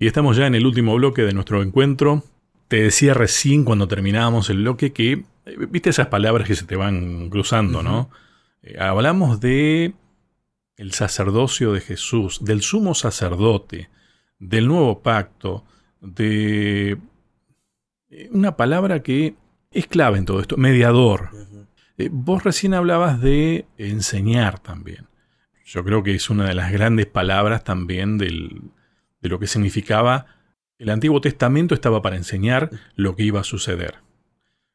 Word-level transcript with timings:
Y 0.00 0.06
estamos 0.06 0.38
ya 0.38 0.46
en 0.46 0.54
el 0.54 0.66
último 0.66 0.94
bloque 0.94 1.22
de 1.22 1.34
nuestro 1.34 1.62
encuentro. 1.62 2.24
Te 2.68 2.82
decía 2.82 3.12
recién 3.12 3.64
cuando 3.64 3.86
terminábamos 3.86 4.48
el 4.48 4.62
bloque 4.62 4.94
que, 4.94 5.24
eh, 5.44 5.56
viste 5.68 5.90
esas 5.90 6.06
palabras 6.06 6.48
que 6.48 6.56
se 6.56 6.64
te 6.64 6.74
van 6.74 7.28
cruzando, 7.28 7.82
¿no? 7.82 8.10
Eh, 8.62 8.78
hablamos 8.80 9.40
de 9.40 9.92
el 10.78 10.92
sacerdocio 10.92 11.74
de 11.74 11.82
Jesús, 11.82 12.42
del 12.42 12.62
sumo 12.62 12.94
sacerdote, 12.94 13.90
del 14.38 14.68
nuevo 14.68 15.02
pacto, 15.02 15.64
de 16.00 16.96
eh, 18.08 18.28
una 18.32 18.56
palabra 18.56 19.02
que 19.02 19.34
es 19.70 19.86
clave 19.86 20.16
en 20.16 20.24
todo 20.24 20.40
esto, 20.40 20.56
mediador. 20.56 21.28
vos 22.10 22.42
recién 22.42 22.72
hablabas 22.72 23.20
de 23.20 23.66
enseñar 23.76 24.60
también. 24.60 25.08
Yo 25.66 25.84
creo 25.84 26.02
que 26.02 26.14
es 26.14 26.30
una 26.30 26.46
de 26.48 26.54
las 26.54 26.72
grandes 26.72 27.04
palabras 27.04 27.64
también 27.64 28.16
del, 28.16 28.62
de 29.20 29.28
lo 29.28 29.38
que 29.38 29.46
significaba 29.46 30.26
el 30.80 30.88
Antiguo 30.88 31.20
Testamento 31.20 31.74
estaba 31.74 32.00
para 32.00 32.16
enseñar 32.16 32.70
lo 32.96 33.14
que 33.14 33.22
iba 33.22 33.40
a 33.40 33.44
suceder. 33.44 33.96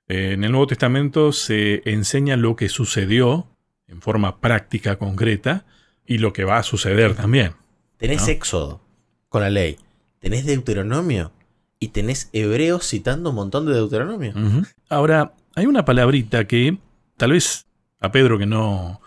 En 0.07 0.43
el 0.43 0.51
Nuevo 0.51 0.67
Testamento 0.67 1.31
se 1.31 1.81
enseña 1.89 2.37
lo 2.37 2.55
que 2.55 2.69
sucedió 2.69 3.47
en 3.87 4.01
forma 4.01 4.39
práctica, 4.39 4.97
concreta, 4.97 5.65
y 6.05 6.19
lo 6.19 6.31
que 6.31 6.43
va 6.43 6.59
a 6.59 6.63
suceder 6.63 7.15
también. 7.15 7.53
Tenés 7.97 8.27
Éxodo 8.27 8.81
con 9.29 9.41
la 9.41 9.49
ley, 9.49 9.77
tenés 10.19 10.45
Deuteronomio 10.45 11.31
y 11.79 11.87
tenés 11.87 12.29
Hebreos 12.33 12.87
citando 12.87 13.31
un 13.31 13.37
montón 13.37 13.65
de 13.65 13.73
Deuteronomio. 13.73 14.33
Ahora, 14.89 15.33
hay 15.55 15.65
una 15.65 15.85
palabrita 15.85 16.45
que 16.45 16.77
tal 17.17 17.31
vez 17.31 17.65
a 17.99 18.11
Pedro 18.11 18.37
que 18.37 18.45
no 18.45 19.01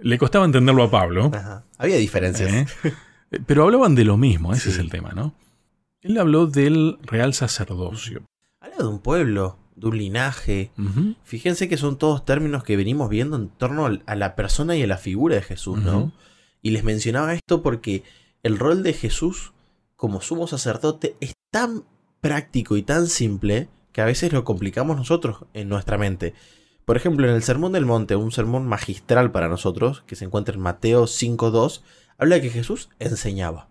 le 0.00 0.16
costaba 0.18 0.44
entenderlo 0.44 0.84
a 0.84 0.90
Pablo. 0.92 1.32
Había 1.76 1.96
diferencias. 1.96 2.52
¿Eh? 2.52 2.66
Pero 3.46 3.64
hablaban 3.64 3.94
de 3.94 4.04
lo 4.04 4.16
mismo, 4.16 4.52
ese 4.52 4.70
es 4.70 4.78
el 4.78 4.90
tema, 4.90 5.10
¿no? 5.10 5.34
Él 6.00 6.18
habló 6.18 6.46
del 6.46 6.98
real 7.02 7.34
sacerdocio. 7.34 8.22
Habla 8.60 8.76
de 8.78 8.86
un 8.86 9.00
pueblo, 9.00 9.58
de 9.74 9.88
un 9.88 9.98
linaje. 9.98 10.70
Fíjense 11.24 11.68
que 11.68 11.76
son 11.76 11.98
todos 11.98 12.24
términos 12.24 12.64
que 12.64 12.76
venimos 12.76 13.10
viendo 13.10 13.36
en 13.36 13.48
torno 13.48 13.86
a 14.06 14.14
la 14.14 14.36
persona 14.36 14.76
y 14.76 14.82
a 14.82 14.86
la 14.86 14.98
figura 14.98 15.36
de 15.36 15.42
Jesús, 15.42 15.78
¿no? 15.78 16.12
Y 16.62 16.70
les 16.70 16.84
mencionaba 16.84 17.34
esto 17.34 17.62
porque 17.62 18.02
el 18.42 18.58
rol 18.58 18.82
de 18.82 18.92
Jesús 18.92 19.52
como 19.96 20.20
sumo 20.20 20.46
sacerdote 20.46 21.16
es 21.20 21.32
tan 21.50 21.84
práctico 22.20 22.76
y 22.76 22.82
tan 22.82 23.06
simple 23.06 23.68
que 23.92 24.02
a 24.02 24.04
veces 24.04 24.32
lo 24.32 24.44
complicamos 24.44 24.96
nosotros 24.96 25.44
en 25.54 25.68
nuestra 25.68 25.96
mente. 25.96 26.34
Por 26.84 26.96
ejemplo, 26.96 27.28
en 27.28 27.34
el 27.34 27.42
Sermón 27.42 27.72
del 27.72 27.86
Monte, 27.86 28.14
un 28.14 28.30
sermón 28.30 28.66
magistral 28.66 29.32
para 29.32 29.48
nosotros, 29.48 30.04
que 30.06 30.14
se 30.14 30.24
encuentra 30.24 30.54
en 30.54 30.60
Mateo 30.60 31.04
5.2, 31.04 31.82
habla 32.18 32.36
de 32.36 32.42
que 32.42 32.50
Jesús 32.50 32.90
enseñaba. 32.98 33.68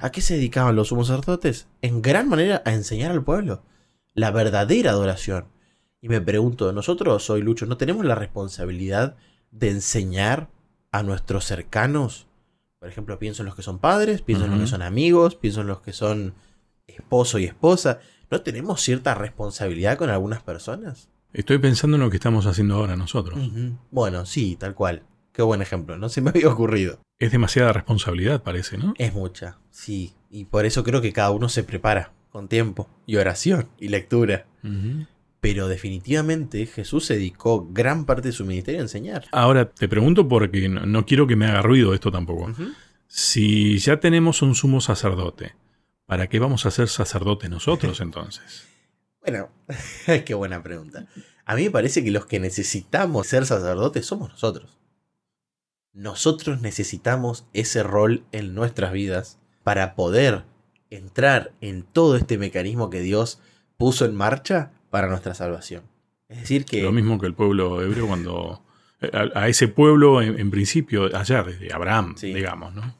¿A 0.00 0.10
qué 0.10 0.20
se 0.20 0.34
dedicaban 0.34 0.76
los 0.76 0.88
sumos 0.88 1.08
sacerdotes? 1.08 1.66
En 1.82 2.00
gran 2.00 2.28
manera 2.28 2.62
a 2.64 2.72
enseñar 2.72 3.10
al 3.10 3.24
pueblo 3.24 3.62
la 4.14 4.30
verdadera 4.30 4.90
adoración. 4.90 5.46
Y 6.00 6.08
me 6.08 6.20
pregunto, 6.20 6.72
nosotros 6.72 7.28
hoy, 7.30 7.42
Lucho, 7.42 7.66
¿no 7.66 7.76
tenemos 7.76 8.04
la 8.04 8.14
responsabilidad 8.14 9.16
de 9.50 9.70
enseñar 9.70 10.48
a 10.92 11.02
nuestros 11.02 11.44
cercanos? 11.44 12.26
Por 12.78 12.88
ejemplo, 12.88 13.18
pienso 13.18 13.42
en 13.42 13.46
los 13.46 13.54
que 13.54 13.62
son 13.62 13.78
padres, 13.78 14.22
pienso 14.22 14.44
en 14.44 14.52
los 14.52 14.60
que 14.60 14.66
son 14.66 14.82
amigos, 14.82 15.34
pienso 15.34 15.60
en 15.60 15.68
los 15.68 15.80
que 15.80 15.92
son 15.92 16.34
esposo 16.86 17.38
y 17.38 17.44
esposa. 17.44 18.00
¿No 18.30 18.42
tenemos 18.42 18.80
cierta 18.80 19.14
responsabilidad 19.14 19.98
con 19.98 20.10
algunas 20.10 20.42
personas? 20.42 21.08
Estoy 21.32 21.58
pensando 21.58 21.96
en 21.96 22.02
lo 22.02 22.10
que 22.10 22.16
estamos 22.16 22.46
haciendo 22.46 22.76
ahora 22.76 22.96
nosotros. 22.96 23.38
Bueno, 23.90 24.26
sí, 24.26 24.56
tal 24.56 24.74
cual. 24.74 25.02
Qué 25.32 25.42
buen 25.42 25.62
ejemplo, 25.62 25.96
no 25.96 26.08
se 26.08 26.20
me 26.20 26.30
había 26.30 26.48
ocurrido. 26.48 27.00
Es 27.18 27.32
demasiada 27.32 27.72
responsabilidad, 27.72 28.42
parece, 28.42 28.78
¿no? 28.78 28.94
Es 28.96 29.12
mucha, 29.12 29.58
sí. 29.70 30.14
Y 30.30 30.44
por 30.44 30.66
eso 30.66 30.84
creo 30.84 31.00
que 31.00 31.12
cada 31.12 31.30
uno 31.30 31.48
se 31.48 31.64
prepara 31.64 32.12
con 32.30 32.48
tiempo 32.48 32.88
y 33.06 33.16
oración 33.16 33.68
y 33.78 33.88
lectura. 33.88 34.46
Pero 35.40 35.68
definitivamente 35.68 36.66
Jesús 36.66 37.06
se 37.06 37.14
dedicó 37.14 37.68
gran 37.70 38.04
parte 38.04 38.28
de 38.28 38.32
su 38.32 38.44
ministerio 38.44 38.80
a 38.80 38.82
enseñar. 38.82 39.24
Ahora, 39.32 39.70
te 39.70 39.88
pregunto 39.88 40.28
porque 40.28 40.68
no, 40.68 41.06
quiero 41.06 41.26
que 41.26 41.36
me 41.36 41.46
haga 41.46 41.62
ruido 41.62 41.94
esto 41.94 42.10
tampoco. 42.10 42.52
Si 43.06 43.78
ya 43.78 43.98
tenemos 43.98 44.42
un 44.42 44.54
sumo 44.54 44.80
sacerdote, 44.80 45.54
¿para 46.06 46.28
qué 46.28 46.38
vamos 46.38 46.66
a 46.66 46.70
ser 46.70 46.88
sacerdotes 46.88 47.48
nosotros 47.50 48.00
entonces? 48.02 48.68
bueno, 49.20 49.50
qué 50.24 50.34
buena 50.34 50.62
pregunta. 50.62 51.06
A 51.44 51.56
mí 51.56 51.64
me 51.64 51.70
parece 51.70 52.04
que 52.04 52.10
los 52.10 52.26
que 52.26 52.40
necesitamos 52.40 53.26
ser 53.26 53.46
sacerdotes 53.46 54.06
somos 54.06 54.30
nosotros. 54.30 54.78
Nosotros 55.98 56.60
necesitamos 56.60 57.44
ese 57.52 57.82
rol 57.82 58.22
en 58.30 58.54
nuestras 58.54 58.92
vidas 58.92 59.40
para 59.64 59.96
poder 59.96 60.44
entrar 60.90 61.50
en 61.60 61.82
todo 61.82 62.14
este 62.14 62.38
mecanismo 62.38 62.88
que 62.88 63.00
Dios 63.00 63.40
puso 63.76 64.04
en 64.04 64.14
marcha 64.14 64.70
para 64.90 65.08
nuestra 65.08 65.34
salvación. 65.34 65.82
Es 66.28 66.38
decir, 66.38 66.66
que... 66.66 66.84
Lo 66.84 66.92
mismo 66.92 67.18
que 67.18 67.26
el 67.26 67.34
pueblo 67.34 67.82
hebreo 67.82 68.06
cuando... 68.06 68.62
Eh, 69.00 69.10
a, 69.12 69.48
ese 69.48 69.66
pueblo, 69.66 70.22
en, 70.22 70.52
principio, 70.52 71.16
allá, 71.16 71.42
desde 71.42 71.72
Abraham, 71.72 72.14
digamos, 72.20 72.76
¿no? 72.76 72.94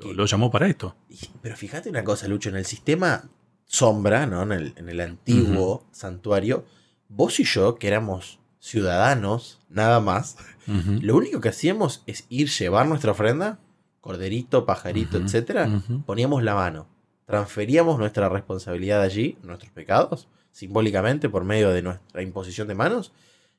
lo, 0.00 0.26
llamó 0.26 0.50
para 0.50 0.66
esto. 0.66 0.94
Pero 1.40 1.56
fíjate 1.56 1.88
una 1.88 2.04
cosa, 2.04 2.28
Lucho, 2.28 2.50
en 2.50 2.56
el 2.56 2.66
sistema 2.66 3.24
sombra, 3.64 4.26
¿no? 4.26 4.42
En 4.42 4.88
el, 4.90 5.00
antiguo 5.00 5.86
santuario, 5.92 6.66
vos 7.08 7.40
y 7.40 7.44
yo, 7.44 7.76
que 7.76 7.88
éramos 7.88 8.38
ciudadanos, 8.64 9.60
nada 9.68 10.00
más, 10.00 10.38
lo 10.66 11.16
único 11.16 11.42
que 11.42 11.50
hacíamos 11.50 12.02
es 12.06 12.24
ir 12.30 12.48
llevar 12.48 12.86
nuestra 12.86 13.10
ofrenda, 13.10 13.58
corderito, 14.00 14.64
pajarito, 14.64 15.18
etcétera, 15.18 15.82
poníamos 16.06 16.42
la 16.42 16.54
mano, 16.54 16.86
transferíamos 17.26 17.98
nuestra 17.98 18.30
responsabilidad 18.30 19.02
allí, 19.02 19.36
nuestros 19.42 19.70
pecados, 19.70 20.28
simbólicamente 20.50 21.28
por 21.28 21.44
medio 21.44 21.70
de 21.72 21.82
nuestra 21.82 22.22
imposición 22.22 22.66
de 22.66 22.74
manos, 22.74 23.12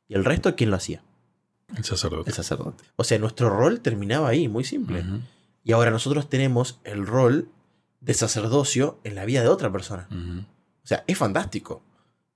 y 0.07 0.15
el 0.15 0.25
resto, 0.25 0.55
¿quién 0.55 0.71
lo 0.71 0.77
hacía? 0.77 1.03
El 1.77 1.83
sacerdote. 1.83 2.31
El 2.31 2.35
sacerdote. 2.35 2.83
O 2.95 3.03
sea, 3.03 3.19
nuestro 3.19 3.51
rol 3.51 3.81
terminaba 3.81 4.29
ahí, 4.29 4.47
muy 4.47 4.63
simple. 4.63 5.03
Y 5.63 5.71
ahora 5.73 5.91
nosotros 5.91 6.29
tenemos 6.29 6.79
el 6.83 7.05
rol 7.05 7.49
de 8.01 8.15
sacerdocio 8.15 8.99
en 9.03 9.13
la 9.13 9.25
vida 9.25 9.43
de 9.43 9.49
otra 9.49 9.71
persona. 9.71 10.07
O 10.83 10.87
sea, 10.87 11.03
es 11.05 11.17
fantástico. 11.17 11.83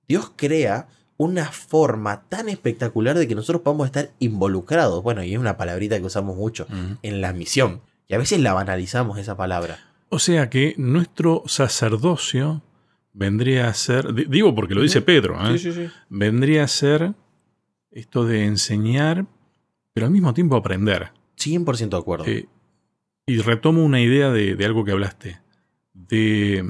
Dios 0.06 0.32
crea 0.36 0.88
una 1.20 1.52
forma 1.52 2.22
tan 2.30 2.48
espectacular 2.48 3.18
de 3.18 3.28
que 3.28 3.34
nosotros 3.34 3.60
podamos 3.60 3.84
estar 3.84 4.10
involucrados. 4.20 5.02
Bueno, 5.02 5.22
y 5.22 5.34
es 5.34 5.38
una 5.38 5.58
palabrita 5.58 5.98
que 5.98 6.06
usamos 6.06 6.34
mucho 6.34 6.66
en 7.02 7.20
la 7.20 7.34
misión. 7.34 7.82
Y 8.08 8.14
a 8.14 8.18
veces 8.18 8.40
la 8.40 8.54
banalizamos 8.54 9.18
esa 9.18 9.36
palabra. 9.36 9.78
O 10.08 10.18
sea 10.18 10.48
que 10.48 10.74
nuestro 10.78 11.42
sacerdocio 11.44 12.62
vendría 13.12 13.68
a 13.68 13.74
ser, 13.74 14.14
digo 14.30 14.54
porque 14.54 14.74
lo 14.74 14.80
dice 14.80 15.02
Pedro, 15.02 15.36
¿eh? 15.46 15.90
vendría 16.08 16.64
a 16.64 16.68
ser 16.68 17.12
esto 17.90 18.24
de 18.24 18.46
enseñar, 18.46 19.26
pero 19.92 20.06
al 20.06 20.12
mismo 20.12 20.32
tiempo 20.32 20.56
aprender. 20.56 21.10
100% 21.36 21.90
de 21.90 21.96
acuerdo. 21.98 22.24
Eh, 22.24 22.48
y 23.26 23.36
retomo 23.42 23.84
una 23.84 24.00
idea 24.00 24.30
de, 24.30 24.56
de, 24.56 24.64
algo 24.64 24.86
que 24.86 24.92
hablaste, 24.92 25.38
de, 25.92 26.64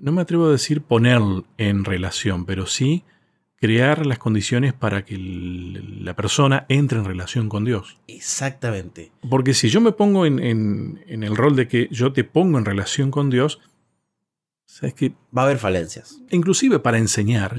no 0.00 0.10
me 0.10 0.22
atrevo 0.22 0.46
a 0.46 0.50
decir 0.50 0.82
poner 0.82 1.22
en 1.56 1.84
relación, 1.84 2.46
pero 2.46 2.66
sí 2.66 3.04
crear 3.66 4.06
las 4.06 4.18
condiciones 4.18 4.74
para 4.74 5.04
que 5.04 5.18
la 5.18 6.14
persona 6.14 6.66
entre 6.68 6.98
en 6.98 7.04
relación 7.04 7.48
con 7.48 7.64
Dios. 7.64 7.98
Exactamente. 8.06 9.10
Porque 9.28 9.54
si 9.54 9.70
yo 9.70 9.80
me 9.80 9.90
pongo 9.90 10.24
en, 10.24 11.02
el 11.08 11.36
rol 11.36 11.56
de 11.56 11.66
que 11.66 11.88
yo 11.90 12.12
te 12.12 12.22
pongo 12.22 12.58
en 12.58 12.64
relación 12.64 13.10
con 13.10 13.28
Dios, 13.28 13.58
sabes 14.66 14.94
que... 14.94 15.14
Va 15.36 15.42
a 15.42 15.44
haber 15.46 15.58
falencias. 15.58 16.20
Inclusive 16.30 16.78
para 16.78 16.98
enseñar, 16.98 17.56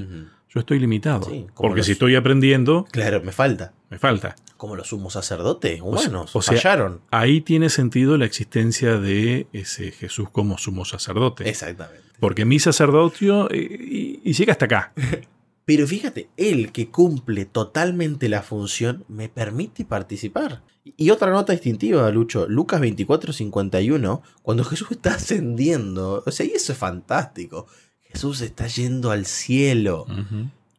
yo 0.48 0.60
estoy 0.60 0.78
limitado. 0.78 1.30
porque 1.54 1.82
si 1.82 1.92
estoy 1.92 2.16
aprendiendo... 2.16 2.86
Claro, 2.90 3.22
me 3.22 3.32
falta. 3.32 3.74
Me 3.90 3.98
falta. 3.98 4.34
Como 4.56 4.76
los 4.76 4.88
sumos 4.88 5.12
sacerdotes 5.12 5.82
humanos. 5.82 6.34
O 6.34 6.40
sea, 6.40 6.56
fallaron. 6.56 7.02
Ahí 7.10 7.42
tiene 7.42 7.68
sentido 7.68 8.16
la 8.16 8.24
existencia 8.24 8.96
de 8.96 9.46
ese 9.52 9.90
Jesús 9.90 10.30
como 10.30 10.56
sumo 10.56 10.86
sacerdote. 10.86 11.46
Exactamente. 11.50 12.02
Porque 12.18 12.46
mi 12.46 12.58
sacerdocio 12.58 13.50
eh, 13.50 14.20
y 14.24 14.32
llega 14.32 14.52
hasta 14.52 14.64
acá. 14.64 14.94
Pero 15.68 15.86
fíjate, 15.86 16.30
él 16.38 16.72
que 16.72 16.88
cumple 16.88 17.44
totalmente 17.44 18.30
la 18.30 18.40
función 18.40 19.04
me 19.06 19.28
permite 19.28 19.84
participar. 19.84 20.62
Y 20.82 21.10
otra 21.10 21.30
nota 21.30 21.52
distintiva, 21.52 22.10
Lucho, 22.10 22.48
Lucas 22.48 22.80
24:51, 22.80 24.22
cuando 24.40 24.64
Jesús 24.64 24.92
está 24.92 25.10
ascendiendo, 25.16 26.22
o 26.24 26.30
sea, 26.30 26.46
y 26.46 26.52
eso 26.52 26.72
es 26.72 26.78
fantástico. 26.78 27.66
Jesús 28.00 28.40
está 28.40 28.66
yendo 28.66 29.10
al 29.10 29.26
cielo 29.26 30.06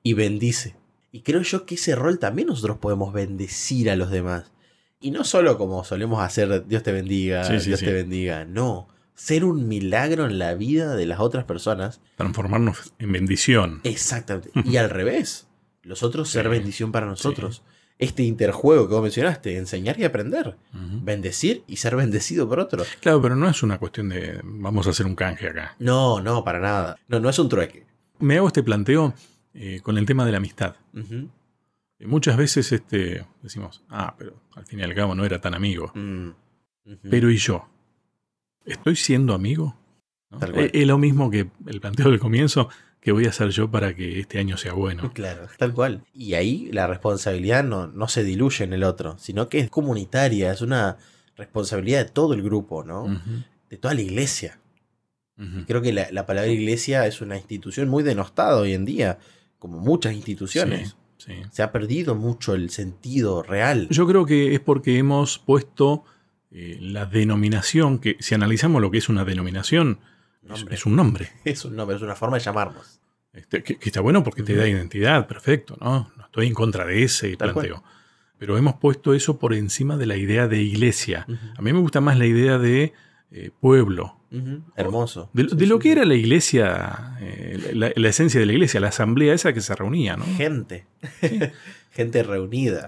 y 0.01 0.13
bendice. 0.13 0.75
Y 1.11 1.21
creo 1.21 1.43
yo 1.43 1.67
que 1.67 1.75
ese 1.75 1.93
rol 1.93 2.17
también 2.17 2.47
nosotros 2.47 2.79
podemos 2.79 3.13
bendecir 3.13 3.91
a 3.91 3.95
los 3.95 4.09
demás. 4.09 4.45
Y 4.99 5.11
no 5.11 5.23
solo 5.23 5.59
como 5.59 5.83
solemos 5.83 6.19
hacer, 6.23 6.65
Dios 6.65 6.81
te 6.81 6.91
bendiga, 6.91 7.47
Dios 7.47 7.79
te 7.79 7.93
bendiga, 7.93 8.43
no 8.43 8.87
ser 9.19 9.43
un 9.43 9.67
milagro 9.67 10.25
en 10.25 10.39
la 10.39 10.53
vida 10.53 10.95
de 10.95 11.05
las 11.05 11.19
otras 11.19 11.43
personas. 11.43 11.99
Transformarnos 12.15 12.93
en 12.99 13.11
bendición. 13.11 13.81
Exactamente. 13.83 14.49
y 14.63 14.77
al 14.77 14.89
revés, 14.89 15.47
los 15.83 16.03
otros 16.03 16.29
ser 16.29 16.47
bendición 16.47 16.93
para 16.93 17.05
nosotros. 17.05 17.61
este 17.97 18.23
interjuego 18.23 18.87
que 18.87 18.93
vos 18.93 19.03
mencionaste, 19.03 19.57
enseñar 19.57 19.99
y 19.99 20.05
aprender, 20.05 20.55
bendecir 20.71 21.63
y 21.67 21.75
ser 21.75 21.97
bendecido 21.97 22.47
por 22.47 22.61
otro. 22.61 22.85
Claro, 23.01 23.21
pero 23.21 23.35
no 23.35 23.49
es 23.49 23.61
una 23.61 23.77
cuestión 23.77 24.07
de 24.07 24.39
vamos 24.41 24.87
a 24.87 24.91
hacer 24.91 25.05
un 25.05 25.15
canje 25.15 25.49
acá. 25.49 25.75
No, 25.79 26.21
no, 26.21 26.45
para 26.45 26.59
nada. 26.59 26.97
No, 27.09 27.19
no 27.19 27.29
es 27.29 27.37
un 27.39 27.49
trueque. 27.49 27.85
Me 28.19 28.37
hago 28.37 28.47
este 28.47 28.63
planteo 28.63 29.13
eh, 29.53 29.81
con 29.83 29.97
el 29.97 30.05
tema 30.05 30.25
de 30.25 30.31
la 30.31 30.37
amistad. 30.37 30.75
Y 31.99 32.05
muchas 32.05 32.37
veces 32.37 32.71
este, 32.71 33.25
decimos, 33.41 33.83
ah, 33.89 34.15
pero 34.17 34.41
al 34.55 34.65
fin 34.65 34.79
y 34.79 34.83
al 34.83 34.95
cabo 34.95 35.13
no 35.13 35.25
era 35.25 35.41
tan 35.41 35.53
amigo. 35.53 35.91
Mm, 35.93 36.29
pero 37.09 37.29
¿y 37.29 37.35
yo? 37.35 37.67
¿Estoy 38.65 38.95
siendo 38.95 39.33
amigo? 39.33 39.75
Es, 40.55 40.71
es 40.73 40.87
lo 40.87 40.97
mismo 40.97 41.31
que 41.31 41.49
el 41.65 41.81
planteo 41.81 42.09
del 42.09 42.19
comienzo. 42.19 42.69
¿Qué 42.99 43.13
voy 43.13 43.25
a 43.25 43.29
hacer 43.29 43.49
yo 43.49 43.71
para 43.71 43.95
que 43.95 44.19
este 44.19 44.39
año 44.39 44.57
sea 44.57 44.73
bueno? 44.73 45.11
Claro, 45.13 45.47
tal 45.57 45.73
cual. 45.73 46.03
Y 46.13 46.33
ahí 46.33 46.69
la 46.71 46.87
responsabilidad 46.87 47.63
no, 47.63 47.87
no 47.87 48.07
se 48.07 48.23
diluye 48.23 48.65
en 48.65 48.73
el 48.73 48.83
otro, 48.83 49.17
sino 49.17 49.47
que 49.47 49.59
es 49.59 49.69
comunitaria, 49.69 50.51
es 50.51 50.61
una 50.61 50.97
responsabilidad 51.37 52.05
de 52.05 52.11
todo 52.11 52.33
el 52.33 52.43
grupo, 52.43 52.83
¿no? 52.83 53.21
De 53.69 53.77
toda 53.77 53.93
la 53.93 54.01
iglesia. 54.01 54.59
Creo 55.67 55.81
que 55.81 55.93
la, 55.93 56.25
palabra 56.25 56.51
iglesia 56.51 57.07
es 57.07 57.21
una 57.21 57.37
institución 57.37 57.87
muy 57.87 58.03
denostada 58.03 58.57
hoy 58.57 58.73
en 58.73 58.83
día, 58.83 59.19
como 59.57 59.79
muchas 59.79 60.13
instituciones. 60.13 60.97
Se 61.51 61.63
ha 61.63 61.71
perdido 61.71 62.13
mucho 62.13 62.53
el 62.53 62.69
sentido 62.69 63.41
real. 63.41 63.87
Yo 63.89 64.05
creo 64.05 64.25
que 64.25 64.53
es 64.53 64.59
porque 64.59 64.97
hemos 64.97 65.39
puesto 65.39 66.03
eh, 66.51 66.77
la 66.81 67.05
denominación, 67.05 67.99
que 67.99 68.17
si 68.19 68.35
analizamos 68.35 68.81
lo 68.81 68.91
que 68.91 68.97
es 68.97 69.09
una 69.09 69.25
denominación, 69.25 69.99
es, 70.71 70.85
un 70.85 70.95
nombre. 70.95 71.29
Es 71.45 71.65
un 71.65 71.75
nombre, 71.75 71.97
es 71.97 72.01
una 72.01 72.15
forma 72.15 72.37
de 72.37 72.43
llamarnos. 72.43 72.99
Este, 73.33 73.61
que, 73.61 73.77
está 73.81 74.01
bueno 74.01 74.23
porque 74.23 74.41
te 74.41 74.55
da 74.55 74.67
identidad, 74.67 75.27
perfecto, 75.27 75.77
¿no? 75.79 76.11
No 76.17 76.25
estoy 76.25 76.47
en 76.47 76.53
contra 76.53 76.85
de 76.85 77.03
ese 77.03 77.37
planteo. 77.37 77.83
Pero 78.39 78.57
hemos 78.57 78.75
puesto 78.75 79.13
eso 79.13 79.37
por 79.37 79.53
encima 79.53 79.97
de 79.97 80.05
la 80.05 80.15
idea 80.15 80.47
de 80.47 80.61
iglesia. 80.61 81.27
A 81.57 81.61
mí 81.61 81.73
me 81.73 81.79
gusta 81.79 82.01
más 82.01 82.17
la 82.17 82.25
idea 82.25 82.57
de 82.57 82.93
eh, 83.31 83.51
pueblo. 83.59 84.15
Hermoso. 84.75 85.29
De, 85.33 85.65
lo 85.65 85.79
que 85.79 85.91
era 85.91 86.05
la 86.05 86.15
iglesia, 86.15 87.17
eh, 87.19 87.73
la, 87.73 88.09
esencia 88.09 88.39
de 88.39 88.45
la 88.45 88.53
iglesia, 88.53 88.79
la 88.79 88.89
asamblea 88.89 89.33
esa 89.33 89.53
que 89.53 89.61
se 89.61 89.75
reunía, 89.75 90.15
¿no? 90.15 90.25
Gente. 90.37 90.85
Gente 91.91 92.23
reunida, 92.23 92.87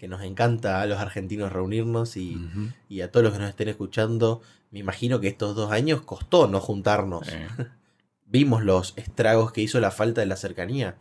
Que 0.00 0.08
nos 0.08 0.22
encanta 0.22 0.80
a 0.80 0.86
los 0.86 0.98
argentinos 0.98 1.52
reunirnos 1.52 2.16
y, 2.16 2.40
y 2.88 3.02
a 3.02 3.10
todos 3.10 3.22
los 3.22 3.34
que 3.34 3.38
nos 3.38 3.50
estén 3.50 3.68
escuchando 3.68 4.40
me 4.70 4.78
imagino 4.78 5.20
que 5.20 5.28
estos 5.28 5.56
dos 5.56 5.72
años 5.72 6.02
costó 6.02 6.46
no 6.46 6.60
juntarnos. 6.60 7.26
Vimos 8.26 8.62
los 8.62 8.94
estragos 8.96 9.52
que 9.52 9.60
hizo 9.60 9.80
la 9.80 9.90
falta 9.90 10.20
de 10.20 10.26
la 10.26 10.36
cercanía. 10.36 10.96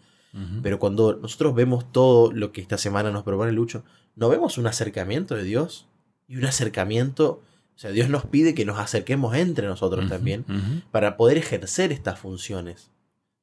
Pero 0.62 0.78
cuando 0.78 1.16
nosotros 1.16 1.56
vemos 1.56 1.92
todo 1.92 2.32
lo 2.32 2.52
que 2.52 2.62
esta 2.62 2.78
semana 2.78 3.10
nos 3.10 3.24
propone 3.24 3.52
Lucho, 3.52 3.84
¿no 4.16 4.30
vemos 4.30 4.60
un 4.60 4.68
acercamiento 4.68 5.36
de 5.36 5.44
Dios? 5.44 5.88
Y 6.28 6.36
un 6.36 6.46
acercamiento, 6.46 7.42
o 7.76 7.80
sea, 7.80 7.90
Dios 7.90 8.10
nos 8.10 8.28
pide 8.28 8.54
que 8.54 8.64
nos 8.64 8.78
acerquemos 8.78 9.36
entre 9.36 9.66
nosotros 9.66 10.08
también 10.08 10.46
para 10.92 11.18
poder 11.18 11.40
ejercer 11.40 11.92
estas 11.92 12.20
funciones. 12.20 12.92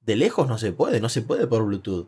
De 0.00 0.14
lejos 0.14 0.46
no 0.46 0.58
se 0.58 0.70
puede, 0.70 1.00
no 1.00 1.08
se 1.08 1.22
puede 1.22 1.48
por 1.48 1.64
Bluetooth. 1.64 2.06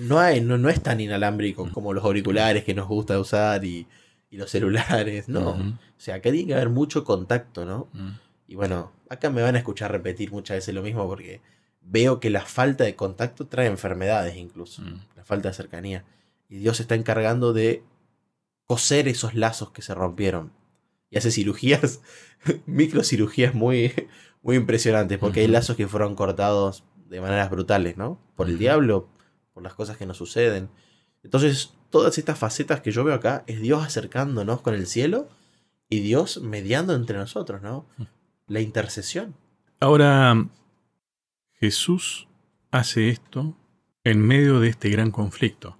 No, 0.00 0.18
hay, 0.18 0.40
no, 0.40 0.58
no 0.58 0.68
es 0.68 0.82
tan 0.82 1.00
inalámbrico 1.00 1.70
como 1.72 1.94
los 1.94 2.04
auriculares 2.04 2.64
que 2.64 2.74
nos 2.74 2.88
gusta 2.88 3.18
usar 3.18 3.64
y, 3.64 3.86
y 4.30 4.36
los 4.36 4.50
celulares, 4.50 5.28
no. 5.28 5.50
O 5.50 5.78
sea, 5.96 6.16
acá 6.16 6.30
tiene 6.30 6.46
que 6.46 6.54
haber 6.54 6.70
mucho 6.70 7.04
contacto, 7.04 7.64
¿no? 7.64 7.88
Mm. 7.92 8.10
Y 8.48 8.54
bueno, 8.54 8.92
acá 9.08 9.30
me 9.30 9.42
van 9.42 9.54
a 9.54 9.58
escuchar 9.58 9.92
repetir 9.92 10.32
muchas 10.32 10.56
veces 10.56 10.74
lo 10.74 10.82
mismo 10.82 11.06
porque 11.06 11.40
veo 11.82 12.20
que 12.20 12.30
la 12.30 12.42
falta 12.42 12.84
de 12.84 12.96
contacto 12.96 13.46
trae 13.46 13.66
enfermedades 13.66 14.36
incluso, 14.36 14.82
mm. 14.82 15.00
la 15.16 15.24
falta 15.24 15.48
de 15.48 15.54
cercanía. 15.54 16.04
Y 16.48 16.56
Dios 16.56 16.78
se 16.78 16.82
está 16.82 16.94
encargando 16.94 17.52
de 17.52 17.82
coser 18.66 19.08
esos 19.08 19.34
lazos 19.34 19.70
que 19.70 19.82
se 19.82 19.94
rompieron. 19.94 20.52
Y 21.10 21.18
hace 21.18 21.30
cirugías, 21.30 22.00
microcirugías 22.66 23.54
muy, 23.54 23.92
muy 24.42 24.56
impresionantes, 24.56 25.18
porque 25.18 25.40
hay 25.40 25.48
lazos 25.48 25.76
que 25.76 25.88
fueron 25.88 26.14
cortados 26.14 26.84
de 27.08 27.20
maneras 27.20 27.50
brutales, 27.50 27.98
¿no? 27.98 28.18
Por 28.34 28.48
el 28.48 28.58
diablo, 28.58 29.08
por 29.52 29.62
las 29.62 29.74
cosas 29.74 29.96
que 29.96 30.06
nos 30.06 30.16
suceden. 30.16 30.70
Entonces, 31.22 31.74
todas 31.90 32.18
estas 32.18 32.38
facetas 32.38 32.80
que 32.80 32.90
yo 32.90 33.04
veo 33.04 33.14
acá 33.14 33.44
es 33.46 33.60
Dios 33.60 33.84
acercándonos 33.84 34.60
con 34.60 34.74
el 34.74 34.86
cielo 34.86 35.28
y 35.88 36.00
Dios 36.00 36.40
mediando 36.40 36.94
entre 36.94 37.18
nosotros, 37.18 37.62
¿no? 37.62 37.86
La 38.46 38.60
intercesión. 38.60 39.34
Ahora, 39.78 40.48
Jesús 41.54 42.28
hace 42.70 43.08
esto 43.08 43.56
en 44.04 44.20
medio 44.20 44.58
de 44.58 44.68
este 44.68 44.88
gran 44.90 45.10
conflicto. 45.10 45.78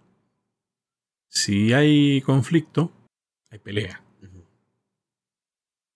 Si 1.29 1.73
hay 1.73 2.21
conflicto, 2.21 2.93
hay 3.51 3.59
pelea. 3.59 4.03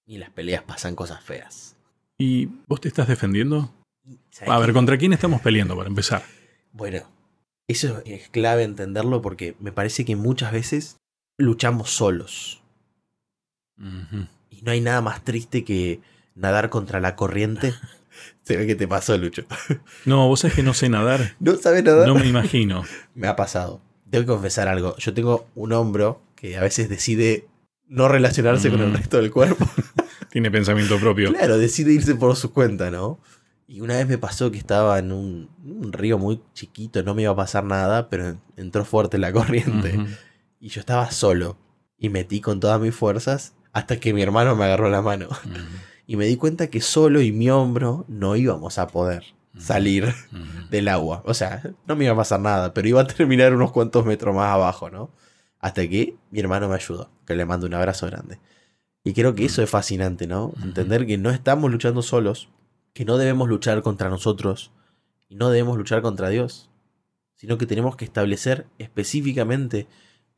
Y 0.07 0.19
las 0.19 0.31
peleas 0.31 0.63
pasan 0.63 0.95
cosas 0.95 1.23
feas. 1.23 1.77
¿Y 2.17 2.47
vos 2.67 2.81
te 2.81 2.89
estás 2.89 3.09
defendiendo? 3.09 3.75
A 4.47 4.59
ver, 4.59 4.73
¿contra 4.73 4.97
quién 4.97 5.13
estamos 5.13 5.41
peleando 5.41 5.77
para 5.77 5.89
empezar? 5.89 6.23
Bueno, 6.73 7.07
eso 7.69 8.03
es 8.05 8.29
clave 8.29 8.63
entenderlo 8.63 9.23
porque 9.23 9.57
me 9.61 9.73
parece 9.73 10.05
que 10.05 10.17
muchas 10.17 10.53
veces 10.53 10.99
luchamos 11.39 11.91
solos. 11.91 12.63
Y 14.51 14.63
no 14.63 14.71
hay 14.71 14.81
nada 14.81 15.01
más 15.01 15.25
triste 15.25 15.65
que 15.65 16.01
nadar 16.35 16.71
contra 16.71 17.01
la 17.01 17.17
corriente. 17.17 17.75
Se 18.43 18.57
ve 18.57 18.67
que 18.67 18.77
te 18.77 18.89
pasó, 18.89 19.19
Lucho. 19.19 19.45
No, 20.05 20.29
vos 20.29 20.41
sabés 20.41 20.55
que 20.55 20.63
no 20.63 20.73
sé 20.73 20.89
nadar. 20.89 21.35
¿No 21.41 21.57
sabes 21.57 21.85
nadar? 21.85 22.07
No 22.07 22.15
me 22.15 22.27
imagino. 22.27 22.85
me 23.15 23.27
ha 23.27 23.37
pasado. 23.37 23.83
Tengo 24.09 24.25
que 24.25 24.33
confesar 24.33 24.69
algo. 24.69 24.97
Yo 24.97 25.13
tengo 25.13 25.49
un 25.55 25.73
hombro 25.73 26.23
que 26.37 26.57
a 26.57 26.63
veces 26.63 26.89
decide 26.89 27.47
no 27.89 28.09
relacionarse 28.09 28.71
con 28.71 28.81
el 28.81 28.91
mm. 28.91 28.95
resto 28.95 29.17
del 29.19 29.31
cuerpo. 29.31 29.69
Tiene 30.31 30.51
pensamiento 30.51 30.99
propio. 30.99 31.33
Claro, 31.33 31.59
decide 31.59 31.93
irse 31.93 32.15
por 32.15 32.37
su 32.37 32.53
cuenta, 32.53 32.91
¿no? 32.91 33.19
Y 33.69 33.81
una 33.81 33.97
vez 33.97 34.07
me 34.07 34.19
pasó 34.19 34.51
que 34.51 34.59
estaba 34.59 34.99
en 34.99 35.11
un, 35.13 35.49
río 35.93 36.19
muy 36.19 36.41
chiquito, 36.55 37.03
no 37.03 37.15
me 37.15 37.23
iba 37.23 37.33
a 37.33 37.37
pasar 37.37 37.65
nada, 37.65 38.09
pero 38.09 38.39
entró 38.57 38.85
fuerte 38.85 39.19
la 39.19 39.33
corriente. 39.33 39.99
Y 40.61 40.69
yo 40.69 40.81
estaba 40.81 41.11
solo. 41.11 41.59
Y 41.99 42.09
metí 42.11 42.41
con 42.41 42.61
todas 42.61 42.81
mis 42.81 42.95
fuerzas 42.95 43.55
hasta 43.73 43.99
que 43.99 44.15
mi 44.15 44.23
hermano 44.23 44.55
me 44.57 44.65
agarró 44.65 44.89
la 44.89 45.03
mano. 45.03 45.29
Y 46.09 46.15
me 46.15 46.27
di 46.27 46.37
cuenta 46.37 46.69
que 46.69 46.81
solo 46.81 47.21
y 47.21 47.33
mi 47.33 47.51
hombro 47.51 48.05
no 48.07 48.37
íbamos 48.37 48.79
a 48.79 48.87
poder 48.87 49.25
salir 49.59 50.15
del 50.71 50.87
agua. 50.87 51.23
O 51.27 51.35
sea, 51.35 51.63
no 51.87 51.97
me 51.97 52.05
iba 52.05 52.13
a 52.13 52.17
pasar 52.17 52.39
nada, 52.39 52.73
pero 52.73 52.87
iba 52.87 53.01
a 53.01 53.07
terminar 53.09 53.53
unos 53.53 53.73
cuantos 53.73 54.07
metros 54.07 54.33
más 54.33 54.53
abajo, 54.53 54.89
¿no? 54.89 55.11
Hasta 55.59 55.89
que 55.89 56.15
mi 56.31 56.39
hermano 56.39 56.69
me 56.69 56.77
ayudó, 56.77 57.11
que 57.27 57.35
le 57.35 57.45
mando 57.45 57.67
un 57.67 57.75
abrazo 57.75 58.07
grande. 58.07 58.39
Y 59.03 59.15
creo 59.15 59.35
que 59.35 59.45
eso 59.45 59.65
es 59.65 59.71
fascinante, 59.71 60.29
¿no? 60.29 60.53
Entender 60.63 61.07
que 61.07 61.19
no 61.19 61.31
estamos 61.31 61.73
luchando 61.73 62.03
solos, 62.03 62.49
que 62.97 63.05
no 63.05 63.19
debemos 63.19 63.47
luchar 63.51 63.83
contra 63.83 64.09
nosotros 64.09 64.73
y 65.29 65.35
no 65.35 65.51
debemos 65.51 65.77
luchar 65.77 66.01
contra 66.01 66.31
Dios, 66.31 66.71
sino 67.35 67.59
que 67.59 67.67
tenemos 67.67 67.95
que 67.95 68.07
establecer 68.07 68.69
específicamente 68.79 69.87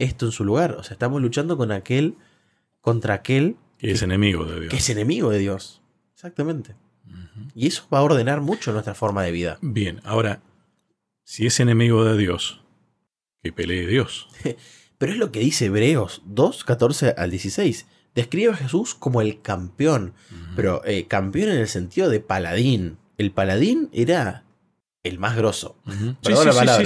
esto 0.00 0.26
en 0.26 0.32
su 0.32 0.44
lugar. 0.44 0.72
O 0.72 0.82
sea, 0.82 0.94
estamos 0.94 1.22
luchando 1.22 1.56
con 1.56 1.70
aquel, 1.70 2.16
contra 2.80 3.14
aquel 3.14 3.54
que, 3.78 3.92
es 3.92 4.02
enemigo 4.02 4.44
de 4.44 4.58
Dios. 4.58 4.70
Que 4.72 4.78
es 4.78 4.90
enemigo 4.90 5.30
de 5.30 5.38
Dios. 5.38 5.82
Exactamente. 6.14 6.74
Y 7.54 7.68
eso 7.68 7.86
va 7.94 7.98
a 7.98 8.02
ordenar 8.02 8.40
mucho 8.40 8.72
nuestra 8.72 8.96
forma 8.96 9.22
de 9.22 9.30
vida. 9.30 9.58
Bien, 9.62 10.00
ahora, 10.02 10.42
si 11.22 11.46
es 11.46 11.60
enemigo 11.60 12.04
de 12.04 12.18
Dios, 12.18 12.64
que 13.40 13.52
pelee 13.52 13.86
Dios. 13.86 14.26
Pero 14.98 15.12
es 15.12 15.18
lo 15.18 15.30
que 15.30 15.38
dice 15.38 15.66
Hebreos 15.66 16.22
2, 16.26 16.64
14 16.64 17.14
al 17.16 17.30
16 17.30 17.86
describe 18.14 18.52
a 18.52 18.56
Jesús 18.56 18.94
como 18.94 19.20
el 19.20 19.40
campeón, 19.42 20.14
pero 20.56 20.84
eh, 20.84 21.06
campeón 21.06 21.50
en 21.50 21.58
el 21.58 21.68
sentido 21.68 22.08
de 22.08 22.20
paladín. 22.20 22.98
El 23.16 23.30
paladín 23.30 23.88
era 23.92 24.44
el 25.02 25.18
más 25.18 25.36
grosso. 25.36 25.76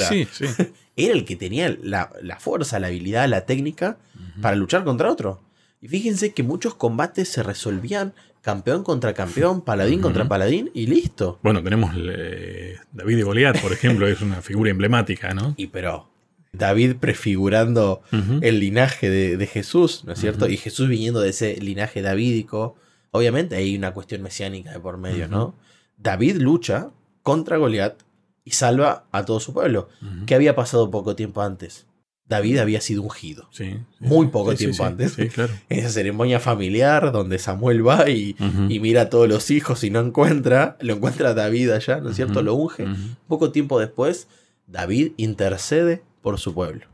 sí, 0.08 0.26
sí, 0.30 0.46
era 0.96 1.14
el 1.14 1.24
que 1.24 1.36
tenía 1.36 1.76
la, 1.82 2.10
fuerza, 2.38 2.78
la 2.78 2.88
habilidad, 2.88 3.28
la 3.28 3.46
técnica 3.46 3.98
para 4.40 4.56
luchar 4.56 4.84
contra 4.84 5.10
otro. 5.10 5.42
Y 5.80 5.88
fíjense 5.88 6.32
que 6.32 6.42
muchos 6.42 6.74
combates 6.74 7.28
se 7.28 7.42
resolvían 7.42 8.14
campeón 8.40 8.84
contra 8.84 9.14
campeón, 9.14 9.62
paladín 9.62 10.00
contra 10.00 10.28
paladín 10.28 10.70
y 10.74 10.86
listo. 10.86 11.38
Bueno, 11.42 11.62
tenemos 11.62 11.94
eh, 11.96 12.76
David 12.92 13.18
y 13.18 13.22
Goliat, 13.22 13.60
por 13.60 13.72
ejemplo, 13.72 14.06
es 14.06 14.20
una 14.20 14.42
figura 14.42 14.70
emblemática, 14.70 15.34
¿no? 15.34 15.54
Y 15.56 15.68
pero 15.68 16.12
David 16.52 16.97
prefigurando 16.97 18.02
el 18.42 18.61
linaje 18.61 19.09
de, 19.09 19.47
Jesús, 19.47 20.04
¿no 20.04 20.12
es 20.12 20.21
cierto? 20.21 20.49
Y 20.49 20.59
Jesús 20.59 20.88
viniendo 20.88 21.21
de 21.21 21.30
ese 21.30 21.56
linaje 21.56 22.02
davídico. 22.02 22.76
Obviamente 23.11 23.56
hay 23.56 23.76
una 23.76 23.92
cuestión 23.94 24.23
mesiánica 24.23 24.71
de 24.73 24.80
por 24.80 24.99
medio, 24.99 25.28
¿no? 25.28 25.54
David 25.97 26.37
lucha 26.37 26.90
contra 27.23 27.56
Goliat 27.56 28.02
y 28.44 28.50
salva 28.50 29.06
a 29.12 29.25
todo 29.25 29.40
su 29.40 29.54
pueblo. 29.54 29.88
¿Qué 30.26 30.35
había 30.35 30.54
pasado 30.54 30.90
poco 30.90 31.16
tiempo 31.16 31.40
antes? 31.40 31.87
David 32.26 32.59
había 32.59 32.80
sido 32.80 33.02
ungido. 33.02 33.49
Sí, 33.50 33.78
muy 33.99 34.28
poco 34.28 34.54
tiempo 34.54 34.85
antes. 34.85 35.16
Claro. 35.35 35.52
En 35.68 35.78
esa 35.80 35.90
ceremonia 35.90 36.38
familiar 36.38 37.12
donde 37.12 37.38
Samuel 37.38 37.87
va 37.87 38.09
y, 38.09 38.37
y, 38.68 38.80
mira 38.80 39.02
a 39.02 39.11
todos 39.11 39.28
los 39.28 39.50
hijos 39.50 39.85
y 39.85 39.90
no 39.90 40.00
encuentra, 40.00 40.76
lo 40.80 40.94
encuentra 40.94 41.35
David 41.35 41.71
allá, 41.71 42.00
¿no 42.00 42.11
es 42.11 42.16
cierto? 42.16 42.42
Lo 42.42 42.54
unge. 42.54 42.87
Poco 43.26 43.52
tiempo 43.52 43.78
después, 43.80 44.28
David 44.66 45.12
intercede 45.16 46.02
por 46.22 46.38
su 46.38 46.54
pueblo. 46.54 46.86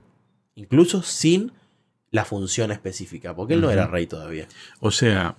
incluso 0.55 1.03
sin 1.03 1.53
la 2.11 2.25
función 2.25 2.73
específica, 2.73 3.35
porque 3.37 3.55
él 3.55 3.61
no 3.61 3.71
era 3.71 3.87
rey 3.87 4.07
todavía. 4.07 4.49
O 4.81 4.91
sea, 4.91 5.37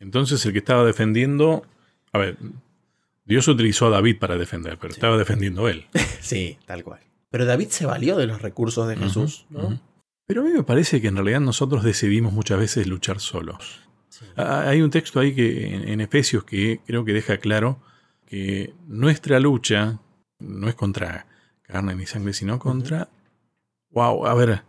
entonces 0.00 0.44
el 0.46 0.52
que 0.52 0.58
estaba 0.58 0.84
defendiendo, 0.84 1.64
a 2.12 2.18
ver, 2.18 2.38
Dios 3.24 3.46
utilizó 3.46 3.86
a 3.86 3.90
David 3.90 4.18
para 4.18 4.36
defender, 4.38 4.78
pero 4.80 4.92
estaba 4.92 5.18
defendiendo 5.18 5.68
él. 5.68 5.86
sí, 6.20 6.58
tal 6.66 6.82
cual. 6.82 7.00
Pero 7.30 7.44
David 7.44 7.68
se 7.68 7.84
valió 7.84 8.16
de 8.16 8.26
los 8.26 8.40
recursos 8.40 8.88
de 8.88 8.96
Jesús, 8.96 9.46
¿no? 9.50 9.78
Pero 10.26 10.42
a 10.42 10.44
mí 10.44 10.50
me 10.50 10.62
parece 10.62 11.00
que 11.00 11.08
en 11.08 11.16
realidad 11.16 11.40
nosotros 11.40 11.84
decidimos 11.84 12.32
muchas 12.32 12.58
veces 12.58 12.86
luchar 12.86 13.20
solos. 13.20 13.80
Hay 14.36 14.82
un 14.82 14.90
texto 14.90 15.20
ahí 15.20 15.34
que 15.34 15.74
en 15.92 16.00
Efesios 16.00 16.44
que 16.44 16.80
creo 16.86 17.04
que 17.04 17.12
deja 17.12 17.38
claro 17.38 17.80
que 18.26 18.74
nuestra 18.86 19.40
lucha 19.40 20.00
no 20.38 20.68
es 20.68 20.74
contra 20.74 21.26
carne 21.62 21.94
ni 21.94 22.06
sangre, 22.06 22.32
sino 22.32 22.58
contra... 22.58 23.08
Wow, 23.90 24.26
a 24.26 24.34
ver, 24.34 24.62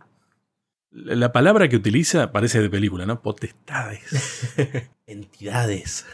la 0.90 1.32
palabra 1.32 1.68
que 1.68 1.76
utiliza 1.76 2.32
parece 2.32 2.60
de 2.60 2.68
película, 2.68 3.06
¿no? 3.06 3.22
Potestades. 3.22 4.52
Entidades. 5.06 6.06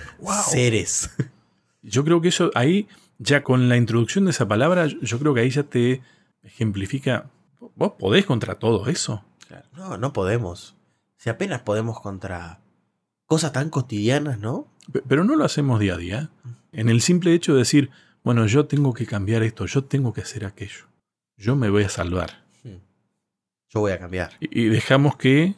Seres. 0.49 1.11
Yo 1.83 2.05
creo 2.05 2.21
que 2.21 2.29
eso 2.29 2.51
ahí, 2.55 2.89
ya 3.19 3.43
con 3.43 3.69
la 3.69 3.77
introducción 3.77 4.27
de 4.27 4.33
esa 4.33 4.47
palabra, 4.49 4.87
yo 4.87 5.19
creo 5.19 5.35
que 5.35 5.41
ahí 5.41 5.51
ya 5.51 5.63
te 5.63 6.03
ejemplifica. 6.43 7.31
¿Vos 7.75 7.93
podés 7.99 8.27
contra 8.27 8.57
todo 8.57 8.87
eso? 8.89 9.25
No, 9.73 9.97
no 9.97 10.13
podemos. 10.13 10.77
Si 11.17 11.31
apenas 11.31 11.63
podemos 11.63 12.01
contra 12.01 12.61
cosas 13.25 13.53
tan 13.53 13.71
cotidianas, 13.71 14.39
¿no? 14.39 14.69
Pero 15.09 15.25
no 15.25 15.37
lo 15.37 15.45
hacemos 15.45 15.81
día 15.81 15.95
a 15.95 15.99
día. 15.99 16.31
En 16.73 16.89
el 16.89 17.01
simple 17.01 17.33
hecho 17.33 17.53
de 17.53 17.61
decir, 17.61 17.91
bueno, 18.23 18.47
yo 18.47 18.67
tengo 18.67 18.93
que 18.93 19.07
cambiar 19.07 19.43
esto, 19.43 19.67
yo 19.67 19.85
tengo 19.85 20.13
que 20.13 20.21
hacer 20.21 20.45
aquello. 20.45 20.87
Yo 21.37 21.57
me 21.57 21.71
voy 21.71 21.85
a 21.85 21.89
salvar. 21.89 22.46
Yo 23.69 23.81
voy 23.81 23.93
a 23.93 23.99
cambiar. 23.99 24.33
Y, 24.41 24.67
dejamos 24.67 25.17
que 25.17 25.55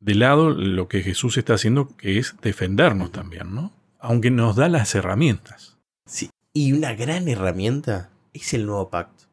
de 0.00 0.14
lado 0.14 0.50
lo 0.50 0.88
que 0.88 1.02
Jesús 1.02 1.36
está 1.36 1.54
haciendo, 1.54 1.96
que 1.96 2.18
es 2.18 2.36
defendernos 2.42 3.12
también, 3.12 3.54
¿no? 3.54 3.72
Aunque 3.98 4.30
nos 4.30 4.56
da 4.56 4.68
las 4.68 4.94
herramientas. 4.94 5.78
Sí, 6.06 6.30
y 6.52 6.72
una 6.72 6.94
gran 6.94 7.28
herramienta 7.28 8.10
es 8.32 8.54
el 8.54 8.66
nuevo 8.66 8.90
pacto. 8.90 9.24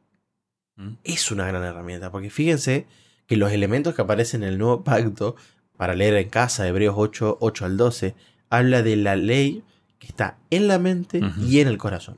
¿Mm? 0.75 0.93
Es 1.03 1.31
una 1.31 1.47
gran 1.47 1.63
herramienta, 1.63 2.11
porque 2.11 2.29
fíjense 2.29 2.87
que 3.27 3.37
los 3.37 3.51
elementos 3.51 3.95
que 3.95 4.01
aparecen 4.01 4.43
en 4.43 4.49
el 4.49 4.57
nuevo 4.57 4.83
pacto, 4.83 5.35
para 5.77 5.93
leer 5.93 6.15
en 6.15 6.29
casa, 6.29 6.67
Hebreos 6.67 6.95
8, 6.97 7.37
8 7.41 7.65
al 7.65 7.77
12, 7.77 8.15
habla 8.49 8.81
de 8.81 8.95
la 8.95 9.15
ley 9.15 9.63
que 9.99 10.07
está 10.07 10.37
en 10.49 10.67
la 10.67 10.79
mente 10.79 11.21
y 11.39 11.59
en 11.59 11.67
el 11.67 11.77
corazón. 11.77 12.17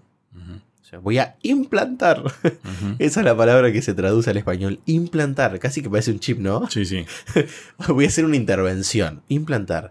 Voy 0.95 1.17
a 1.17 1.37
implantar. 1.41 2.23
Esa 2.99 3.19
es 3.19 3.25
la 3.25 3.35
palabra 3.35 3.71
que 3.71 3.81
se 3.81 3.93
traduce 3.93 4.29
al 4.29 4.37
español. 4.37 4.79
Implantar. 4.85 5.59
Casi 5.59 5.81
que 5.81 5.89
parece 5.89 6.11
un 6.11 6.19
chip, 6.19 6.39
¿no? 6.39 6.69
Sí, 6.69 6.85
sí. 6.85 7.05
voy 7.89 8.05
a 8.05 8.07
hacer 8.07 8.23
una 8.23 8.37
intervención. 8.37 9.23
Implantar. 9.27 9.89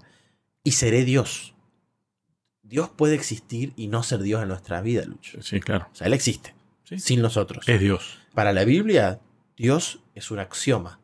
Y 0.64 0.72
seré 0.72 1.04
Dios. 1.04 1.54
Dios 2.62 2.90
puede 2.90 3.14
existir 3.14 3.72
y 3.76 3.88
no 3.88 4.02
ser 4.02 4.22
Dios 4.22 4.42
en 4.42 4.48
nuestra 4.48 4.80
vida, 4.80 5.04
Lucho. 5.04 5.42
Sí, 5.42 5.60
claro. 5.60 5.88
O 5.92 5.94
sea, 5.94 6.06
Él 6.06 6.14
existe. 6.14 6.54
Sin 6.96 7.20
nosotros. 7.20 7.68
Es 7.68 7.80
Dios. 7.80 8.18
Para 8.34 8.52
la 8.52 8.64
Biblia, 8.64 9.20
Dios 9.56 10.00
es 10.14 10.30
un 10.30 10.38
axioma. 10.38 11.00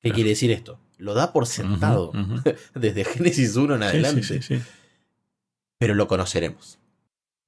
¿Qué 0.00 0.12
quiere 0.12 0.30
decir 0.30 0.50
esto? 0.50 0.78
Lo 0.98 1.14
da 1.14 1.32
por 1.32 1.46
sentado. 1.46 2.12
Desde 2.74 3.04
Génesis 3.04 3.56
1 3.56 3.76
en 3.76 3.82
adelante. 3.82 4.22
Sí, 4.22 4.42
sí, 4.42 4.62
Pero 5.78 5.94
lo 5.94 6.06
conoceremos. 6.06 6.78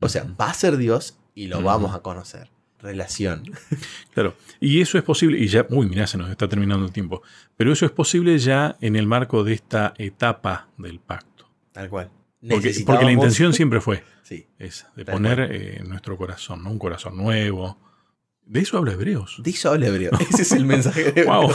O 0.01 0.09
sea, 0.09 0.25
va 0.39 0.51
a 0.51 0.55
ser 0.55 0.77
Dios 0.77 1.19
y 1.37 1.47
lo 1.47 1.63
vamos 1.63 1.95
a 1.95 2.01
conocer. 2.01 2.51
Relación. 2.81 3.45
Claro. 4.13 4.35
Y 4.61 4.81
eso 4.81 4.97
es 4.97 5.05
posible, 5.05 5.39
y 5.39 5.47
ya, 5.47 5.67
uy, 5.69 5.87
mira, 5.87 6.07
se 6.07 6.17
nos 6.17 6.31
está 6.31 6.49
terminando 6.49 6.87
el 6.87 6.93
tiempo. 6.93 7.23
Pero 7.57 7.71
eso 7.71 7.85
es 7.85 7.93
posible 7.93 8.39
ya 8.39 8.77
en 8.81 8.97
el 8.97 9.07
marco 9.07 9.45
de 9.45 9.53
esta 9.53 9.93
etapa 9.99 10.69
del 10.79 10.99
pacto. 10.99 11.51
Tal 11.73 11.91
cual. 11.91 12.11
Porque, 12.49 13.05
la 13.05 13.13
intención 13.13 13.53
siempre 13.53 13.83
fue 13.83 14.03
sí, 14.23 14.47
esa, 14.59 14.91
de 14.97 15.05
poner 15.05 15.41
eh, 15.51 15.83
nuestro 15.87 16.17
corazón, 16.17 16.65
¿no? 16.65 16.71
un 16.71 16.79
corazón 16.79 17.17
nuevo. 17.17 17.79
De 18.47 18.61
eso 18.61 18.79
habla 18.79 18.93
Hebreos. 18.93 19.37
De 19.43 19.51
eso 19.51 19.71
habla 19.71 19.89
Hebreos. 19.89 20.19
Ese 20.31 20.43
es 20.43 20.53
el 20.53 20.65
mensaje 20.65 21.13
de 21.13 21.25
wow. 21.25 21.51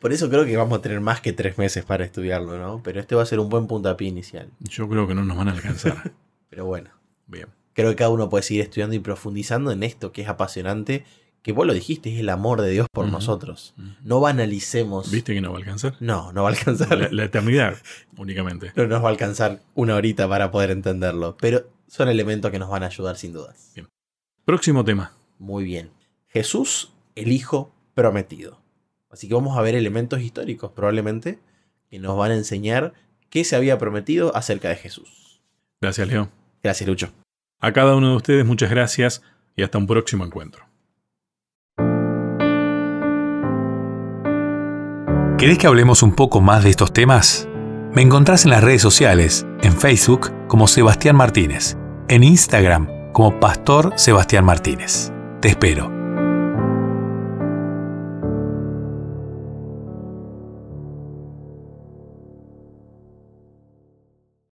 Por 0.00 0.12
eso 0.12 0.28
creo 0.28 0.44
que 0.44 0.56
vamos 0.56 0.78
a 0.78 0.82
tener 0.82 1.00
más 1.00 1.22
que 1.22 1.32
tres 1.32 1.56
meses 1.56 1.84
para 1.84 2.04
estudiarlo, 2.04 2.58
¿no? 2.58 2.82
Pero 2.82 3.00
este 3.00 3.14
va 3.14 3.22
a 3.22 3.26
ser 3.26 3.40
un 3.40 3.48
buen 3.48 3.66
puntapié 3.66 4.08
inicial. 4.08 4.50
Yo 4.60 4.88
creo 4.88 5.06
que 5.08 5.14
no 5.14 5.24
nos 5.24 5.36
van 5.36 5.48
a 5.48 5.52
alcanzar. 5.52 6.12
Pero 6.50 6.66
bueno. 6.66 6.90
Bien. 7.26 7.46
Creo 7.78 7.90
que 7.90 7.94
cada 7.94 8.10
uno 8.10 8.28
puede 8.28 8.42
seguir 8.42 8.62
estudiando 8.62 8.96
y 8.96 8.98
profundizando 8.98 9.70
en 9.70 9.84
esto 9.84 10.10
que 10.10 10.22
es 10.22 10.28
apasionante, 10.28 11.04
que 11.42 11.52
vos 11.52 11.64
lo 11.64 11.72
dijiste, 11.72 12.12
es 12.12 12.18
el 12.18 12.28
amor 12.28 12.60
de 12.60 12.70
Dios 12.70 12.88
por 12.92 13.06
nosotros. 13.06 13.72
No 14.02 14.18
banalicemos. 14.18 15.12
¿Viste 15.12 15.32
que 15.32 15.40
no 15.40 15.52
va 15.52 15.58
a 15.58 15.60
alcanzar? 15.60 15.94
No, 16.00 16.32
no 16.32 16.42
va 16.42 16.48
a 16.48 16.52
alcanzar. 16.54 17.12
La, 17.12 17.24
eternidad, 17.24 17.76
únicamente. 18.16 18.72
No 18.74 18.88
nos 18.88 19.00
va 19.00 19.06
a 19.06 19.10
alcanzar 19.12 19.60
una 19.76 19.94
horita 19.94 20.28
para 20.28 20.50
poder 20.50 20.72
entenderlo, 20.72 21.36
pero 21.40 21.70
son 21.86 22.08
elementos 22.08 22.50
que 22.50 22.58
nos 22.58 22.68
van 22.68 22.82
a 22.82 22.86
ayudar 22.86 23.16
sin 23.16 23.32
dudas. 23.32 23.70
Bien. 23.76 23.86
Próximo 24.44 24.84
tema. 24.84 25.12
Muy 25.38 25.62
bien. 25.62 25.92
Jesús, 26.26 26.92
el 27.14 27.30
Hijo 27.30 27.72
prometido. 27.94 28.60
Así 29.08 29.28
que 29.28 29.34
vamos 29.34 29.56
a 29.56 29.62
ver 29.62 29.76
elementos 29.76 30.20
históricos 30.20 30.72
probablemente 30.72 31.38
que 31.88 32.00
nos 32.00 32.16
van 32.16 32.32
a 32.32 32.34
enseñar 32.34 32.94
qué 33.30 33.44
se 33.44 33.54
había 33.54 33.78
prometido 33.78 34.34
acerca 34.34 34.68
de 34.68 34.74
Jesús. 34.74 35.40
Gracias, 35.80 36.08
Leo. 36.08 36.28
Gracias, 36.60 36.88
Lucho. 36.88 37.12
A 37.60 37.72
cada 37.72 37.96
uno 37.96 38.10
de 38.10 38.16
ustedes 38.16 38.46
muchas 38.46 38.70
gracias 38.70 39.22
y 39.56 39.62
hasta 39.62 39.78
un 39.78 39.86
próximo 39.86 40.24
encuentro. 40.24 40.64
¿Querés 45.38 45.58
que 45.58 45.66
hablemos 45.66 46.02
un 46.02 46.14
poco 46.14 46.40
más 46.40 46.64
de 46.64 46.70
estos 46.70 46.92
temas? 46.92 47.48
Me 47.92 48.02
encontrás 48.02 48.44
en 48.44 48.50
las 48.50 48.62
redes 48.62 48.82
sociales, 48.82 49.46
en 49.62 49.72
Facebook 49.72 50.32
como 50.48 50.66
Sebastián 50.66 51.16
Martínez, 51.16 51.76
en 52.08 52.24
Instagram 52.24 53.12
como 53.12 53.38
Pastor 53.38 53.92
Sebastián 53.96 54.44
Martínez. 54.44 55.12
Te 55.40 55.48
espero. 55.48 55.97